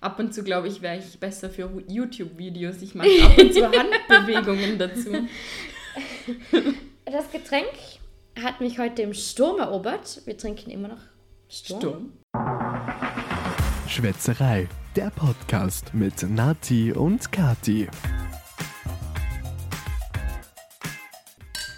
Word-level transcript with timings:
Ab 0.00 0.18
und 0.18 0.32
zu, 0.32 0.42
glaube 0.42 0.66
ich, 0.68 0.80
wäre 0.80 0.96
ich 0.96 1.20
besser 1.20 1.50
für 1.50 1.70
YouTube-Videos. 1.86 2.80
Ich 2.80 2.94
mache 2.94 3.08
ab 3.22 3.36
und 3.36 3.52
zu 3.52 3.70
Handbewegungen 3.70 4.78
dazu. 4.78 5.28
Das 7.04 7.30
Getränk 7.30 7.68
hat 8.42 8.62
mich 8.62 8.78
heute 8.78 9.02
im 9.02 9.12
Sturm 9.12 9.58
erobert. 9.58 10.22
Wir 10.24 10.38
trinken 10.38 10.70
immer 10.70 10.88
noch 10.88 11.02
Sturm. 11.50 11.80
Sturm. 11.80 12.12
Schwätzerei, 13.88 14.68
der 14.96 15.10
Podcast 15.10 15.92
mit 15.92 16.22
Nati 16.22 16.92
und 16.92 17.30
Kati. 17.30 17.86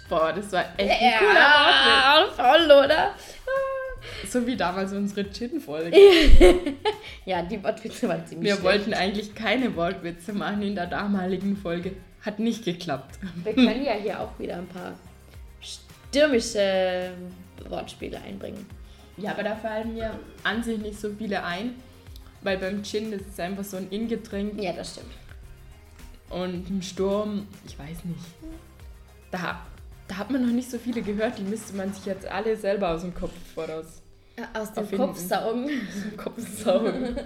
Boah, 0.07 0.31
das 0.31 0.49
war 0.53 0.63
echt 0.77 0.91
ein 0.91 1.19
cooler 1.19 1.33
Wortwitz. 1.33 2.37
Ja, 2.37 2.53
voll, 2.53 2.65
oder? 2.85 3.15
So 4.33 4.47
wie 4.47 4.55
damals 4.57 4.91
unsere 4.93 5.29
Gin-Folge. 5.29 5.95
Ja, 7.25 7.41
die 7.43 7.63
Wortwitze 7.63 8.09
waren 8.09 8.25
ziemlich 8.25 8.47
Wir 8.47 8.55
schlecht. 8.57 8.65
wollten 8.65 8.93
eigentlich 8.93 9.33
keine 9.35 9.75
Wortwitze 9.77 10.33
machen 10.33 10.63
in 10.63 10.75
der 10.75 10.87
damaligen 10.87 11.55
Folge. 11.55 11.93
Hat 12.21 12.39
nicht 12.39 12.65
geklappt. 12.65 13.17
Wir 13.43 13.53
können 13.53 13.85
ja 13.85 13.93
hier 13.93 14.19
auch 14.19 14.37
wieder 14.39 14.57
ein 14.57 14.67
paar 14.67 14.93
stürmische 15.61 17.11
Wortspiele 17.69 18.19
einbringen. 18.19 18.65
Ja, 19.17 19.31
aber 19.31 19.43
da 19.43 19.55
fallen 19.55 19.93
mir 19.93 20.19
an 20.43 20.63
sich 20.63 20.79
nicht 20.79 20.99
so 20.99 21.11
viele 21.11 21.43
ein. 21.43 21.75
Weil 22.41 22.57
beim 22.57 22.83
Gin, 22.83 23.11
das 23.11 23.21
ist 23.21 23.39
einfach 23.39 23.63
so 23.63 23.77
ein 23.77 23.87
Ingetränk. 23.89 24.61
Ja, 24.61 24.73
das 24.73 24.93
stimmt. 24.93 25.13
Und 26.29 26.69
ein 26.69 26.81
Sturm, 26.81 27.47
ich 27.65 27.77
weiß 27.77 28.03
nicht. 28.03 28.25
Da, 29.31 29.65
da 30.07 30.17
hat 30.17 30.29
man 30.31 30.45
noch 30.45 30.53
nicht 30.53 30.69
so 30.69 30.77
viele 30.77 31.03
gehört. 31.03 31.37
Die 31.37 31.43
müsste 31.43 31.73
man 31.77 31.93
sich 31.93 32.05
jetzt 32.05 32.25
alle 32.25 32.57
selber 32.57 32.89
aus 32.89 33.01
dem 33.01 33.13
Kopf 33.13 33.31
voraus 33.53 34.02
Aus 34.53 34.73
dem. 34.73 34.89
Kopf 34.97 35.17
saugen. 35.17 35.65
aus 35.65 36.03
dem 36.03 36.17
Kopf 36.17 36.63
saugen. 36.63 37.15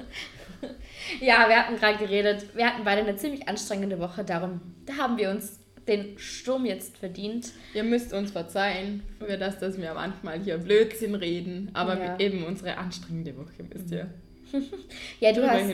Ja, 1.22 1.48
wir 1.48 1.56
hatten 1.56 1.78
gerade 1.78 2.00
geredet. 2.00 2.48
Wir 2.56 2.66
hatten 2.66 2.84
beide 2.84 3.02
eine 3.02 3.16
ziemlich 3.16 3.48
anstrengende 3.48 4.00
Woche. 4.00 4.24
Darum 4.26 4.60
da 4.86 4.94
haben 4.98 5.18
wir 5.18 5.30
uns 5.30 5.60
den 5.88 6.18
Sturm 6.18 6.66
jetzt 6.66 6.98
verdient. 6.98 7.52
Ihr 7.74 7.84
müsst 7.84 8.12
uns 8.12 8.32
verzeihen 8.32 9.04
für 9.26 9.38
das, 9.38 9.60
dass 9.60 9.78
wir 9.80 9.94
manchmal 9.94 10.40
hier 10.40 10.58
Blödsinn 10.58 11.16
reden. 11.16 11.70
Aber 11.74 11.98
Ja. 11.98 12.20
eben 12.20 12.44
unsere 12.44 12.76
anstrengende 12.78 13.38
Woche 13.38 13.64
müsst 13.72 13.92
ihr 13.92 14.10
Ja, 15.20 15.32
du 15.32 15.48
hast, 15.50 15.66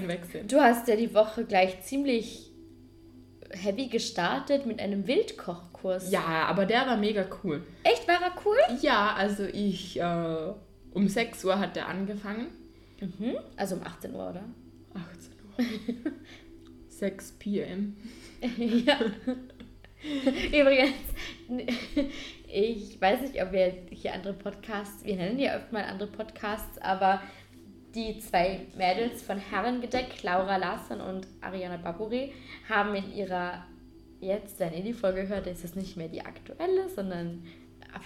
du 0.51 0.59
hast 0.61 0.87
ja 0.87 0.95
die 0.97 1.13
Woche 1.13 1.45
gleich 1.45 1.81
ziemlich 1.81 2.51
heavy 3.51 3.87
gestartet 3.87 4.65
mit 4.65 4.79
einem 4.79 5.07
Wildkochkurs. 5.07 6.11
Ja, 6.11 6.45
aber 6.47 6.65
der 6.65 6.85
war 6.87 6.97
mega 6.97 7.25
cool. 7.43 7.63
Echt, 7.83 8.07
war 8.07 8.21
er 8.21 8.33
cool? 8.45 8.57
Ja, 8.81 9.13
also 9.17 9.43
ich, 9.45 9.99
äh, 9.99 10.53
um 10.93 11.07
6 11.07 11.43
Uhr 11.45 11.59
hat 11.59 11.75
der 11.75 11.87
angefangen. 11.87 12.47
Mhm. 12.99 13.35
Also 13.57 13.75
um 13.75 13.83
18 13.83 14.13
Uhr, 14.13 14.29
oder? 14.29 14.43
18 14.93 16.05
Uhr. 16.05 16.11
6 16.89 17.31
p.m. 17.33 17.97
ja. 18.85 18.97
Übrigens, 20.47 20.93
ich 22.47 22.99
weiß 22.99 23.21
nicht, 23.21 23.41
ob 23.41 23.51
wir 23.51 23.73
hier 23.89 24.13
andere 24.13 24.33
Podcasts, 24.33 25.03
wir 25.05 25.15
nennen 25.15 25.39
ja 25.39 25.55
öfter 25.55 25.73
mal 25.73 25.83
andere 25.85 26.09
Podcasts, 26.09 26.77
aber 26.79 27.21
die 27.95 28.19
zwei 28.19 28.61
Mädels 28.77 29.21
von 29.21 29.37
Herrengedeck, 29.37 30.23
Laura 30.23 30.57
Larsson 30.57 30.99
und 30.99 31.27
Ariana 31.41 31.77
Baburi, 31.77 32.33
haben 32.67 32.95
in 32.95 33.13
ihrer, 33.13 33.65
jetzt, 34.19 34.59
wenn 34.59 34.73
ihr 34.73 34.83
die 34.83 34.93
Folge 34.93 35.27
hört, 35.27 35.47
ist 35.47 35.63
es 35.63 35.75
nicht 35.75 35.95
mehr 35.95 36.09
die 36.09 36.25
aktuelle, 36.25 36.89
sondern 36.89 37.43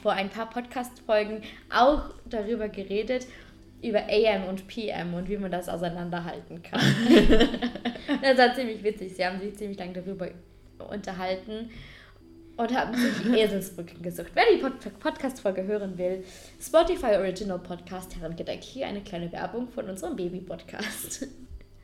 vor 0.02 0.14
ein 0.14 0.30
paar 0.30 0.50
Podcast-Folgen 0.50 1.42
auch 1.74 2.04
darüber 2.26 2.70
geredet, 2.70 3.28
über 3.82 4.04
AM 4.10 4.46
und 4.46 4.68
PM 4.68 5.14
und 5.14 5.30
wie 5.30 5.38
man 5.38 5.52
das 5.52 5.70
auseinanderhalten 5.70 6.64
kann. 6.64 6.80
das 8.22 8.38
war 8.38 8.56
ziemlich 8.56 8.84
witzig. 8.84 9.16
Sie 9.16 9.26
haben 9.26 9.40
sich 9.40 9.56
ziemlich 9.56 9.78
lange 9.78 9.94
darüber 9.94 10.30
unterhalten 10.90 11.70
und 12.58 12.76
haben 12.76 12.94
sich 12.96 13.34
Eselsbrücken 13.34 14.02
gesucht. 14.02 14.32
Wer 14.34 14.44
die 14.54 14.62
Pod 14.62 15.00
Podcast-Folge 15.00 15.64
hören 15.64 15.98
will, 15.98 16.23
Spotify 16.60 17.16
Original 17.17 17.60
Podcast 17.60 18.16
Herrengedeck. 18.20 18.64
Hier 18.64 18.88
eine 18.88 19.02
kleine 19.02 19.32
Werbung 19.32 19.67
von 19.70 19.90
unserem 19.90 20.16
Baby-Podcast. 20.16 21.28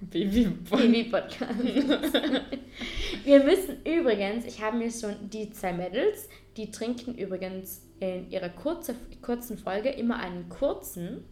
Baby 0.01 0.47
Baby-Podcast. 0.69 1.51
Wir 3.23 3.43
müssen 3.43 3.77
übrigens, 3.85 4.45
ich 4.45 4.61
habe 4.61 4.77
mir 4.77 4.91
schon 4.91 5.29
die 5.29 5.49
zwei 5.51 5.73
Mädels, 5.73 6.27
die 6.57 6.71
trinken 6.71 7.15
übrigens 7.15 7.81
in 7.99 8.29
ihrer 8.29 8.49
kurze, 8.49 8.95
kurzen 9.21 9.57
Folge 9.57 9.89
immer 9.89 10.17
einen 10.19 10.49
kurzen. 10.49 11.23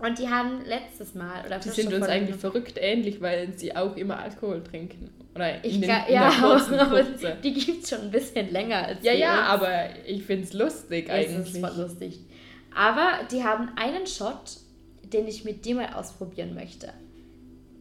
Und 0.00 0.18
die 0.18 0.28
haben 0.28 0.64
letztes 0.64 1.14
Mal, 1.14 1.44
oder 1.44 1.58
Die 1.58 1.70
sind 1.70 1.92
uns 1.92 2.06
eigentlich 2.06 2.36
verrückt 2.36 2.78
ähnlich, 2.80 3.20
weil 3.20 3.52
sie 3.58 3.74
auch 3.74 3.96
immer 3.96 4.18
Alkohol 4.20 4.62
trinken. 4.62 5.10
Oder 5.34 5.64
Ich 5.64 5.74
in, 5.74 5.80
den, 5.80 5.88
ga- 5.90 6.06
in 6.06 6.14
ja, 6.14 6.30
der 6.30 6.40
kurzen 6.40 6.78
Kurze. 6.88 7.36
die 7.42 7.52
gibt 7.52 7.82
es 7.84 7.90
schon 7.90 8.02
ein 8.02 8.10
bisschen 8.10 8.50
länger 8.52 8.86
als 8.86 9.02
Ja, 9.04 9.12
ja, 9.12 9.40
uns. 9.54 9.62
aber 9.62 9.72
ich 10.06 10.22
finde 10.24 10.44
es 10.44 10.52
lustig 10.52 11.08
Es 11.08 11.30
ist 11.32 11.36
eigentlich. 11.36 11.60
voll 11.60 11.82
lustig. 11.82 12.20
Aber 12.76 13.20
die 13.32 13.42
haben 13.42 13.70
einen 13.76 14.06
Shot, 14.06 14.58
den 15.02 15.26
ich 15.26 15.44
mit 15.44 15.64
dir 15.64 15.74
mal 15.74 15.92
ausprobieren 15.94 16.54
möchte. 16.54 16.92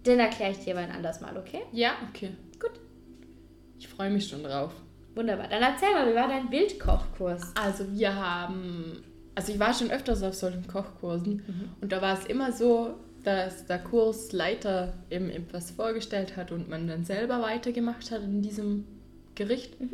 Den 0.07 0.19
erkläre 0.19 0.51
ich 0.51 0.59
dir 0.59 0.73
aber 0.73 0.84
ein 0.85 0.91
anderes 0.91 1.19
Mal, 1.22 1.35
okay? 1.38 1.62
Ja, 1.72 1.91
okay. 2.09 2.31
Gut. 2.59 2.72
Ich 3.78 3.88
freue 3.88 4.09
mich 4.09 4.28
schon 4.28 4.44
drauf. 4.44 4.72
Wunderbar. 5.16 5.47
Dann 5.50 5.62
erzähl 5.62 5.91
mal, 5.94 6.09
wie 6.09 6.16
war 6.16 6.28
dein 6.28 6.50
Bildkochkurs? 6.50 7.53
Also 7.62 7.85
wir 7.91 8.16
haben, 8.16 9.03
also 9.35 9.51
ich 9.51 9.59
war 9.59 9.73
schon 9.73 9.91
öfters 9.91 10.23
auf 10.23 10.34
solchen 10.35 10.66
Kochkursen 10.68 11.44
Mhm. 11.47 11.69
und 11.81 11.91
da 11.91 12.01
war 12.01 12.18
es 12.18 12.25
immer 12.25 12.51
so, 12.51 12.95
dass 13.23 13.66
der 13.66 13.79
Kursleiter 13.79 14.94
eben 15.09 15.29
etwas 15.29 15.72
vorgestellt 15.72 16.38
hat 16.38 16.51
und 16.51 16.69
man 16.69 16.88
dann 16.88 17.03
selber 17.03 17.41
weitergemacht 17.41 18.09
hat 18.12 18.24
in 18.24 18.41
diesem 18.41 18.85
Gericht. 19.35 19.79
Mhm. 19.81 19.91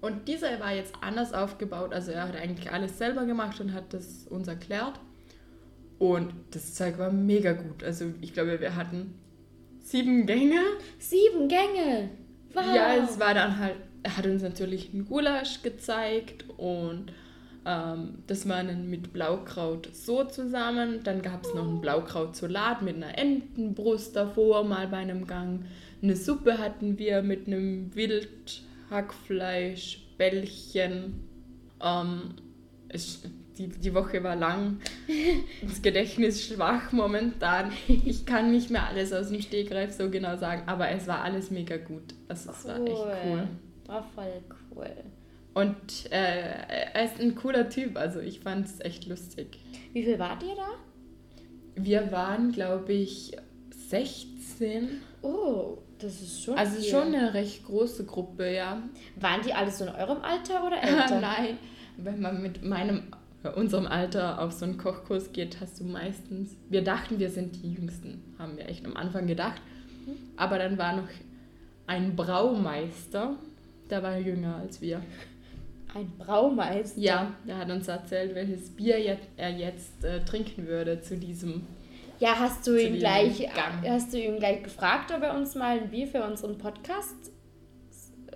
Und 0.00 0.28
dieser 0.28 0.58
war 0.60 0.72
jetzt 0.72 0.94
anders 1.02 1.34
aufgebaut, 1.34 1.92
also 1.92 2.12
er 2.12 2.26
hat 2.26 2.36
eigentlich 2.36 2.72
alles 2.72 2.96
selber 2.96 3.26
gemacht 3.26 3.60
und 3.60 3.74
hat 3.74 3.92
das 3.92 4.26
uns 4.30 4.48
erklärt. 4.48 4.98
Und 5.98 6.32
das 6.52 6.74
Zeug 6.74 6.96
war 6.98 7.12
mega 7.12 7.52
gut. 7.52 7.84
Also 7.84 8.06
ich 8.22 8.32
glaube, 8.32 8.58
wir 8.60 8.74
hatten 8.76 9.14
sieben 9.82 10.26
Gänge. 10.26 10.60
Sieben 10.98 11.48
Gänge. 11.48 12.10
Wow. 12.52 12.74
Ja, 12.74 12.96
es 12.96 13.20
war 13.20 13.34
dann 13.34 13.58
halt, 13.58 13.76
er 14.02 14.16
hat 14.16 14.26
uns 14.26 14.42
natürlich 14.42 14.92
einen 14.92 15.06
Gulasch 15.06 15.62
gezeigt 15.62 16.44
und 16.56 17.12
ähm, 17.66 18.22
das 18.26 18.48
war 18.48 18.64
dann 18.64 18.88
mit 18.88 19.12
Blaukraut 19.12 19.88
so 19.92 20.24
zusammen. 20.24 21.04
Dann 21.04 21.20
gab 21.22 21.44
es 21.44 21.54
noch 21.54 21.68
einen 21.68 21.80
Blaukrautsalat 21.80 22.82
mit 22.82 22.96
einer 22.96 23.16
Entenbrust 23.18 24.16
davor, 24.16 24.64
mal 24.64 24.88
bei 24.88 24.96
einem 24.98 25.26
Gang. 25.26 25.64
Eine 26.02 26.16
Suppe 26.16 26.58
hatten 26.58 26.98
wir 26.98 27.22
mit 27.22 27.46
einem 27.46 27.94
Wildhackfleisch, 27.94 30.02
Bällchen. 30.16 31.20
Ähm, 31.82 32.34
es, 32.88 33.22
die, 33.58 33.68
die 33.68 33.94
Woche 33.94 34.24
war 34.24 34.36
lang. 34.36 34.80
Das 35.62 35.82
Gedächtnis 35.82 36.46
schwach 36.46 36.92
momentan. 36.92 37.72
Ich 37.88 38.26
kann 38.26 38.50
nicht 38.50 38.70
mehr 38.70 38.86
alles 38.86 39.12
aus 39.12 39.28
dem 39.28 39.40
Stegreif 39.40 39.92
so 39.92 40.10
genau 40.10 40.36
sagen, 40.36 40.62
aber 40.66 40.88
es 40.90 41.06
war 41.06 41.22
alles 41.22 41.50
mega 41.50 41.76
gut. 41.76 42.14
Also 42.28 42.50
es 42.50 42.64
war 42.66 42.76
echt 42.84 42.96
cool. 43.26 43.48
War 43.86 44.02
voll 44.14 44.42
cool. 44.74 44.90
Und 45.54 46.10
äh, 46.12 46.92
er 46.94 47.04
ist 47.04 47.20
ein 47.20 47.34
cooler 47.34 47.68
Typ, 47.68 47.96
also 47.96 48.20
ich 48.20 48.40
fand 48.40 48.66
es 48.66 48.80
echt 48.80 49.06
lustig. 49.06 49.58
Wie 49.92 50.04
viel 50.04 50.18
wart 50.18 50.42
ihr 50.44 50.54
da? 50.54 50.68
Wir 51.74 52.12
waren, 52.12 52.52
glaube 52.52 52.92
ich, 52.92 53.36
16. 53.88 55.00
Oh, 55.22 55.78
das 55.98 56.20
ist 56.22 56.44
schon 56.44 56.56
Also 56.56 56.76
viel. 56.80 56.90
schon 56.90 57.14
eine 57.14 57.34
recht 57.34 57.64
große 57.66 58.04
Gruppe, 58.06 58.54
ja. 58.54 58.80
Waren 59.16 59.42
die 59.42 59.52
alle 59.52 59.70
so 59.70 59.84
in 59.84 59.90
eurem 59.90 60.22
Alter 60.22 60.64
oder 60.66 60.82
älter? 60.82 61.20
Nein, 61.20 61.58
wenn 61.96 62.20
man 62.20 62.40
mit 62.42 62.62
meinem, 62.64 63.04
äh, 63.42 63.48
unserem 63.48 63.86
Alter 63.86 64.40
auf 64.40 64.52
so 64.52 64.64
einen 64.64 64.78
Kochkurs 64.78 65.32
geht, 65.32 65.60
hast 65.60 65.80
du 65.80 65.84
meistens, 65.84 66.56
wir 66.68 66.82
dachten, 66.82 67.18
wir 67.18 67.30
sind 67.30 67.56
die 67.56 67.72
Jüngsten, 67.72 68.22
haben 68.38 68.56
wir 68.56 68.68
echt 68.68 68.84
am 68.84 68.96
Anfang 68.96 69.26
gedacht. 69.26 69.60
Aber 70.36 70.58
dann 70.58 70.78
war 70.78 70.96
noch 70.96 71.08
ein 71.86 72.16
Braumeister, 72.16 73.36
der 73.88 74.02
war 74.02 74.18
jünger 74.18 74.56
als 74.56 74.80
wir. 74.80 75.02
Ein 75.94 76.10
Braumeister. 76.18 77.00
Ja, 77.00 77.34
der 77.46 77.58
hat 77.58 77.70
uns 77.70 77.88
erzählt, 77.88 78.34
welches 78.34 78.70
Bier 78.70 79.18
er 79.36 79.50
jetzt 79.50 80.04
äh, 80.04 80.20
trinken 80.24 80.66
würde 80.66 81.00
zu 81.00 81.16
diesem. 81.16 81.66
Ja, 82.20 82.38
hast 82.38 82.66
du 82.66 82.76
ihn 82.76 82.98
gleich, 82.98 83.38
Gang. 83.38 83.82
hast 83.88 84.12
du 84.12 84.20
ihn 84.20 84.38
gleich 84.38 84.62
gefragt, 84.62 85.10
ob 85.10 85.22
er 85.22 85.34
uns 85.34 85.54
mal 85.54 85.78
ein 85.78 85.90
Bier 85.90 86.06
für 86.06 86.22
unseren 86.22 86.58
Podcast 86.58 87.32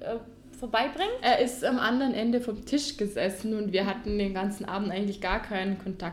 äh, 0.01 0.17
vorbeibringt? 0.65 1.13
Er 1.21 1.41
ist 1.41 1.63
am 1.63 1.79
anderen 1.79 2.15
Ende 2.15 2.41
vom 2.41 2.65
Tisch 2.65 2.97
gesessen 2.97 3.55
und 3.55 3.73
wir 3.73 3.85
hatten 3.85 4.17
den 4.17 4.33
ganzen 4.33 4.65
Abend 4.65 4.91
eigentlich 4.91 5.21
gar 5.21 5.43
keinen 5.43 5.79
Kontakt 5.79 6.05